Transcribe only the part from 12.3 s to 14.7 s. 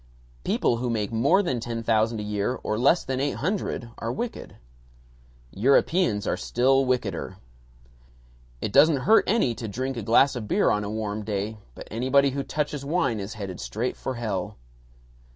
who touches wine is headed straight for hell.